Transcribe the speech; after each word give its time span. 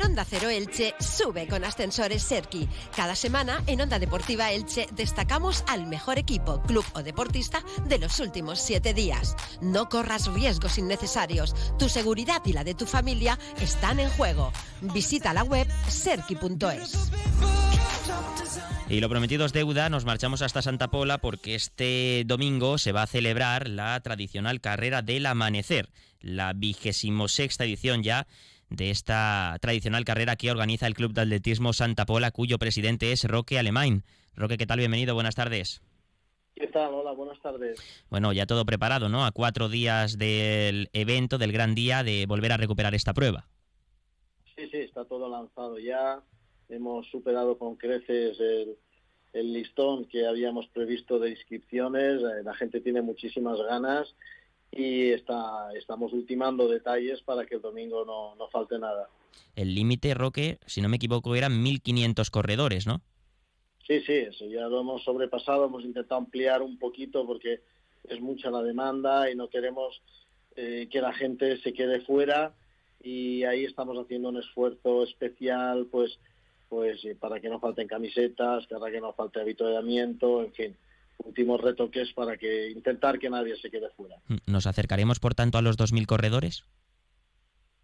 En 0.00 0.06
Onda 0.06 0.24
Cero 0.24 0.48
Elche 0.48 0.94
sube 0.98 1.46
con 1.46 1.62
ascensores 1.62 2.22
Serki. 2.22 2.66
Cada 2.96 3.14
semana 3.14 3.62
en 3.66 3.82
Onda 3.82 3.98
Deportiva 3.98 4.50
Elche 4.50 4.86
destacamos 4.92 5.62
al 5.68 5.86
mejor 5.86 6.18
equipo, 6.18 6.62
club 6.62 6.86
o 6.94 7.02
deportista 7.02 7.62
de 7.86 7.98
los 7.98 8.18
últimos 8.18 8.60
siete 8.60 8.94
días. 8.94 9.36
No 9.60 9.90
corras 9.90 10.32
riesgos 10.32 10.78
innecesarios. 10.78 11.54
Tu 11.78 11.90
seguridad 11.90 12.40
y 12.46 12.54
la 12.54 12.64
de 12.64 12.74
tu 12.74 12.86
familia 12.86 13.38
están 13.60 14.00
en 14.00 14.08
juego. 14.08 14.52
Visita 14.80 15.34
la 15.34 15.42
web 15.42 15.68
serki.es. 15.88 17.10
Y 18.88 19.00
lo 19.00 19.08
prometido 19.10 19.44
es 19.44 19.52
deuda, 19.52 19.90
nos 19.90 20.06
marchamos 20.06 20.40
hasta 20.40 20.62
Santa 20.62 20.88
Pola 20.88 21.18
porque 21.18 21.54
este 21.54 22.24
domingo 22.26 22.78
se 22.78 22.92
va 22.92 23.02
a 23.02 23.06
celebrar 23.06 23.68
la 23.68 24.00
tradicional 24.00 24.62
carrera 24.62 25.02
del 25.02 25.26
amanecer, 25.26 25.90
la 26.20 26.54
vigésimo 26.54 27.28
sexta 27.28 27.64
edición 27.64 28.02
ya 28.02 28.26
de 28.70 28.90
esta 28.90 29.56
tradicional 29.60 30.04
carrera 30.04 30.36
que 30.36 30.50
organiza 30.50 30.86
el 30.86 30.94
Club 30.94 31.12
de 31.12 31.22
Atletismo 31.22 31.72
Santa 31.72 32.06
Pola, 32.06 32.30
cuyo 32.30 32.58
presidente 32.58 33.12
es 33.12 33.24
Roque 33.24 33.58
Alemán. 33.58 34.04
Roque, 34.34 34.56
¿qué 34.56 34.66
tal? 34.66 34.78
Bienvenido, 34.78 35.14
buenas 35.14 35.34
tardes. 35.34 35.82
¿Qué 36.54 36.66
tal? 36.68 36.94
Hola, 36.94 37.12
buenas 37.12 37.40
tardes. 37.40 37.78
Bueno, 38.10 38.32
ya 38.32 38.46
todo 38.46 38.64
preparado, 38.64 39.08
¿no? 39.08 39.24
A 39.24 39.32
cuatro 39.32 39.68
días 39.68 40.18
del 40.18 40.88
evento, 40.92 41.38
del 41.38 41.52
gran 41.52 41.74
día, 41.74 42.02
de 42.02 42.26
volver 42.26 42.52
a 42.52 42.56
recuperar 42.56 42.94
esta 42.94 43.14
prueba. 43.14 43.48
Sí, 44.56 44.68
sí, 44.70 44.78
está 44.78 45.04
todo 45.04 45.28
lanzado 45.28 45.78
ya 45.78 46.22
hemos 46.70 47.06
superado 47.08 47.58
con 47.58 47.76
creces 47.76 48.38
el, 48.40 48.76
listón 49.52 50.06
que 50.06 50.26
habíamos 50.26 50.66
previsto 50.68 51.18
de 51.18 51.30
inscripciones, 51.30 52.20
eh, 52.20 52.42
la 52.44 52.54
gente 52.54 52.80
tiene 52.80 53.00
muchísimas 53.00 53.58
ganas 53.58 54.14
y 54.72 55.10
está, 55.10 55.72
estamos 55.76 56.12
ultimando 56.12 56.68
detalles 56.68 57.20
para 57.22 57.44
que 57.44 57.56
el 57.56 57.60
domingo 57.60 58.04
no, 58.04 58.34
no 58.36 58.48
falte 58.48 58.78
nada. 58.78 59.08
El 59.56 59.74
límite, 59.74 60.14
Roque, 60.14 60.58
si 60.66 60.80
no 60.80 60.88
me 60.88 60.96
equivoco, 60.96 61.34
eran 61.34 61.64
1.500 61.64 62.30
corredores, 62.30 62.86
¿no? 62.86 63.02
Sí, 63.86 64.00
sí, 64.02 64.12
eso 64.12 64.46
ya 64.46 64.68
lo 64.68 64.80
hemos 64.80 65.02
sobrepasado, 65.02 65.66
hemos 65.66 65.84
intentado 65.84 66.20
ampliar 66.20 66.62
un 66.62 66.78
poquito 66.78 67.26
porque 67.26 67.60
es 68.04 68.20
mucha 68.20 68.50
la 68.50 68.62
demanda 68.62 69.30
y 69.30 69.34
no 69.34 69.48
queremos 69.48 70.00
eh, 70.54 70.88
que 70.90 71.00
la 71.00 71.12
gente 71.12 71.58
se 71.58 71.72
quede 71.72 72.00
fuera 72.02 72.54
y 73.02 73.44
ahí 73.44 73.64
estamos 73.64 73.98
haciendo 73.98 74.28
un 74.28 74.36
esfuerzo 74.36 75.04
especial, 75.04 75.86
pues 75.90 76.18
pues 76.68 77.04
eh, 77.04 77.16
para 77.18 77.40
que 77.40 77.48
no 77.48 77.58
falten 77.58 77.88
camisetas, 77.88 78.66
para 78.68 78.92
que 78.92 79.00
no 79.00 79.12
falte 79.12 79.40
avituallamiento, 79.40 80.44
en 80.44 80.52
fin, 80.52 80.76
últimos 81.24 81.60
retoques 81.60 82.12
para 82.12 82.36
que 82.36 82.70
intentar 82.70 83.18
que 83.18 83.30
nadie 83.30 83.56
se 83.56 83.70
quede 83.70 83.90
fuera. 83.90 84.16
¿Nos 84.46 84.66
acercaremos, 84.66 85.20
por 85.20 85.34
tanto, 85.34 85.58
a 85.58 85.62
los 85.62 85.78
2.000 85.78 86.06
corredores? 86.06 86.64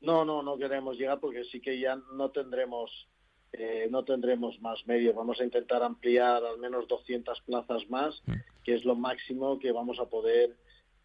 No, 0.00 0.24
no, 0.24 0.42
no 0.42 0.56
queremos 0.56 0.96
llegar 0.96 1.20
porque 1.20 1.44
sí 1.44 1.60
que 1.60 1.78
ya 1.78 1.96
no 2.14 2.30
tendremos 2.30 3.08
eh, 3.52 3.88
no 3.90 4.04
tendremos 4.04 4.60
más 4.60 4.86
medios. 4.86 5.14
Vamos 5.14 5.40
a 5.40 5.44
intentar 5.44 5.82
ampliar 5.82 6.44
al 6.44 6.58
menos 6.58 6.86
200 6.86 7.40
plazas 7.42 7.88
más, 7.90 8.22
mm. 8.26 8.34
que 8.64 8.74
es 8.74 8.84
lo 8.84 8.94
máximo 8.94 9.58
que 9.58 9.72
vamos 9.72 9.98
a 9.98 10.06
poder 10.06 10.56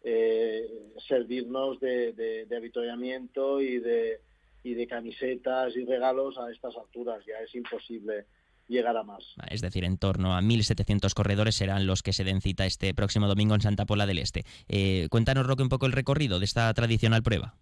eh, 0.04 0.68
servirnos 1.08 1.80
de, 1.80 2.12
de, 2.12 2.46
de 2.46 2.56
avituallamiento 2.56 3.60
y 3.60 3.78
de, 3.80 4.20
y 4.62 4.74
de 4.74 4.86
camisetas 4.86 5.74
y 5.76 5.84
regalos 5.84 6.38
a 6.38 6.50
estas 6.52 6.76
alturas. 6.76 7.24
Ya 7.26 7.38
es 7.40 7.52
imposible 7.54 8.26
llegar 8.68 8.96
a 8.96 9.02
más. 9.02 9.34
Es 9.50 9.60
decir, 9.60 9.84
en 9.84 9.98
torno 9.98 10.36
a 10.36 10.40
1.700 10.40 11.12
corredores 11.14 11.54
serán 11.54 11.86
los 11.86 12.02
que 12.02 12.12
se 12.12 12.24
den 12.24 12.40
cita 12.40 12.66
este 12.66 12.94
próximo 12.94 13.26
domingo 13.26 13.54
en 13.54 13.60
Santa 13.60 13.86
Pola 13.86 14.06
del 14.06 14.18
Este. 14.18 14.44
Eh, 14.68 15.08
cuéntanos, 15.10 15.46
Roque, 15.46 15.62
un 15.62 15.68
poco 15.68 15.86
el 15.86 15.92
recorrido 15.92 16.38
de 16.38 16.44
esta 16.44 16.72
tradicional 16.74 17.22
prueba. 17.22 17.54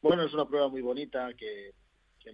Bueno, 0.00 0.22
es 0.22 0.32
una 0.32 0.46
prueba 0.46 0.68
muy 0.68 0.80
bonita 0.80 1.32
que, 1.34 1.72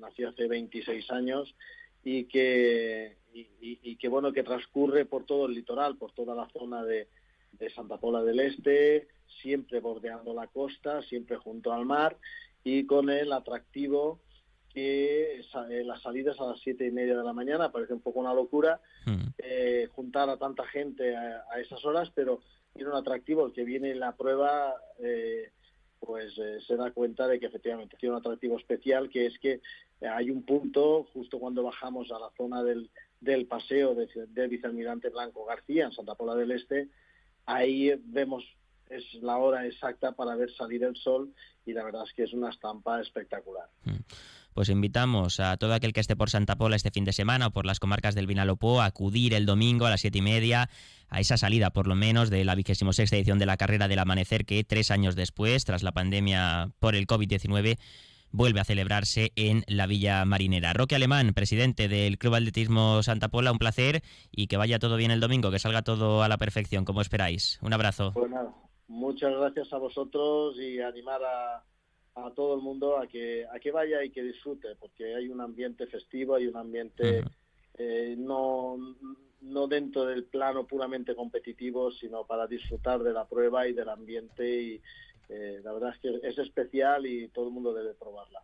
nació 0.00 0.30
hace 0.30 0.48
26 0.48 1.08
años 1.12 1.54
y 2.02 2.24
que, 2.24 3.16
y, 3.32 3.94
que, 3.96 4.08
bueno, 4.08 4.32
que 4.32 4.42
transcurre 4.42 5.04
por 5.04 5.24
todo 5.24 5.46
el 5.46 5.54
litoral, 5.54 5.96
por 5.96 6.10
toda 6.10 6.34
la 6.34 6.48
zona 6.48 6.82
de, 6.82 7.08
de 7.52 7.70
Santa 7.70 7.98
Pola 7.98 8.22
del 8.22 8.40
Este, 8.40 9.06
siempre 9.40 9.78
bordeando 9.78 10.34
la 10.34 10.48
costa, 10.48 11.00
siempre 11.02 11.36
junto 11.36 11.72
al 11.72 11.86
mar 11.86 12.18
y 12.64 12.86
con 12.86 13.08
el 13.08 13.32
atractivo 13.32 14.20
que 14.74 15.40
eh, 15.40 15.84
las 15.84 16.02
salidas 16.02 16.38
a 16.40 16.46
las 16.46 16.60
siete 16.60 16.86
y 16.86 16.90
media 16.90 17.16
de 17.16 17.22
la 17.22 17.32
mañana 17.32 17.70
parece 17.70 17.94
un 17.94 18.00
poco 18.00 18.18
una 18.18 18.34
locura 18.34 18.80
hmm. 19.06 19.28
eh, 19.38 19.88
juntar 19.94 20.28
a 20.28 20.36
tanta 20.36 20.66
gente 20.66 21.16
a, 21.16 21.60
esas 21.60 21.84
horas, 21.84 22.10
pero 22.14 22.40
tiene 22.74 22.90
un 22.90 22.96
atractivo 22.96 23.46
el 23.46 23.52
que 23.52 23.64
viene 23.64 23.94
la 23.94 24.16
prueba 24.16 24.74
eh, 24.98 25.52
pues 26.00 26.34
se 26.34 26.76
da 26.76 26.90
cuenta 26.90 27.26
de 27.28 27.40
que 27.40 27.46
efectivamente 27.46 27.96
tiene 27.98 28.14
un 28.14 28.20
atractivo 28.20 28.58
especial 28.58 29.08
que 29.08 29.26
es 29.26 29.38
que 29.38 29.60
hay 30.02 30.28
un 30.28 30.42
punto 30.42 31.04
justo 31.14 31.38
cuando 31.38 31.62
bajamos 31.62 32.10
a 32.10 32.18
la 32.18 32.30
zona 32.36 32.62
del, 32.62 32.90
del 33.20 33.46
paseo 33.46 33.94
del 33.94 34.48
vicealmirante 34.48 35.08
Blanco 35.08 35.46
García 35.46 35.86
en 35.86 35.92
Santa 35.92 36.14
Pola 36.14 36.34
del 36.34 36.50
Este, 36.50 36.88
ahí 37.46 37.94
vemos 38.04 38.44
es 38.90 39.14
la 39.22 39.38
hora 39.38 39.66
exacta 39.66 40.12
para 40.12 40.36
ver 40.36 40.52
salir 40.54 40.84
el 40.84 40.96
sol 40.96 41.32
y 41.64 41.72
la 41.72 41.84
verdad 41.84 42.04
es 42.06 42.12
que 42.12 42.24
es 42.24 42.32
una 42.32 42.50
estampa 42.50 43.00
espectacular. 43.00 43.68
Mm. 43.84 43.92
Pues 44.54 44.68
invitamos 44.68 45.40
a 45.40 45.56
todo 45.56 45.74
aquel 45.74 45.92
que 45.92 46.00
esté 46.00 46.14
por 46.14 46.30
Santa 46.30 46.56
Pola 46.56 46.76
este 46.76 46.92
fin 46.92 47.04
de 47.04 47.12
semana 47.12 47.48
o 47.48 47.50
por 47.50 47.66
las 47.66 47.80
comarcas 47.80 48.14
del 48.14 48.28
Vinalopó 48.28 48.80
a 48.80 48.86
acudir 48.86 49.34
el 49.34 49.46
domingo 49.46 49.84
a 49.86 49.90
las 49.90 50.00
siete 50.00 50.18
y 50.18 50.22
media 50.22 50.70
a 51.08 51.20
esa 51.20 51.36
salida, 51.36 51.70
por 51.70 51.88
lo 51.88 51.96
menos, 51.96 52.30
de 52.30 52.44
la 52.44 52.54
vigésimo 52.54 52.92
sexta 52.92 53.16
edición 53.16 53.40
de 53.40 53.46
la 53.46 53.56
carrera 53.56 53.88
del 53.88 53.98
amanecer 53.98 54.46
que 54.46 54.62
tres 54.62 54.92
años 54.92 55.16
después, 55.16 55.64
tras 55.64 55.82
la 55.82 55.90
pandemia 55.90 56.70
por 56.78 56.94
el 56.94 57.06
COVID-19, 57.08 57.78
vuelve 58.30 58.60
a 58.60 58.64
celebrarse 58.64 59.32
en 59.34 59.64
la 59.66 59.86
Villa 59.86 60.24
Marinera. 60.24 60.72
Roque 60.72 60.94
Alemán, 60.94 61.32
presidente 61.34 61.88
del 61.88 62.18
Club 62.18 62.34
Atletismo 62.36 63.02
Santa 63.02 63.28
Pola, 63.28 63.50
un 63.50 63.58
placer 63.58 64.02
y 64.30 64.46
que 64.46 64.56
vaya 64.56 64.78
todo 64.78 64.96
bien 64.96 65.10
el 65.10 65.20
domingo, 65.20 65.50
que 65.50 65.58
salga 65.58 65.82
todo 65.82 66.22
a 66.22 66.28
la 66.28 66.38
perfección, 66.38 66.84
como 66.84 67.00
esperáis. 67.00 67.58
Un 67.60 67.72
abrazo. 67.72 68.12
Pues 68.12 68.30
muchas 68.86 69.32
gracias 69.32 69.72
a 69.72 69.78
vosotros 69.78 70.56
y 70.60 70.80
animar 70.80 71.20
a, 71.22 71.64
todo 72.34 72.54
el 72.54 72.62
mundo 72.62 72.98
a 72.98 73.06
que, 73.06 73.46
a 73.46 73.58
que 73.58 73.72
vaya 73.72 74.02
y 74.04 74.10
que 74.10 74.22
disfrute, 74.22 74.76
porque 74.76 75.14
hay 75.14 75.28
un 75.28 75.40
ambiente 75.40 75.86
festivo, 75.86 76.34
hay 76.36 76.46
un 76.46 76.56
ambiente 76.56 77.24
eh, 77.76 78.14
no, 78.16 78.76
no 79.40 79.66
dentro 79.66 80.04
del 80.06 80.24
plano 80.24 80.66
puramente 80.66 81.14
competitivo, 81.14 81.90
sino 81.92 82.24
para 82.24 82.46
disfrutar 82.46 83.02
de 83.02 83.12
la 83.12 83.26
prueba 83.26 83.66
y 83.66 83.72
del 83.72 83.88
ambiente 83.88 84.62
y 84.62 84.80
eh, 85.28 85.60
la 85.62 85.72
verdad 85.72 85.94
es 85.94 85.98
que 86.00 86.28
es 86.28 86.38
especial 86.38 87.06
y 87.06 87.28
todo 87.28 87.48
el 87.48 87.52
mundo 87.52 87.72
debe 87.72 87.94
probarla. 87.94 88.42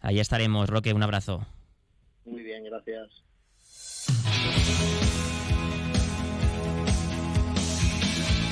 Ahí 0.00 0.18
estaremos, 0.18 0.68
Roque, 0.68 0.94
un 0.94 1.02
abrazo. 1.02 1.40
Muy 2.24 2.42
bien, 2.42 2.64
gracias. 2.64 3.22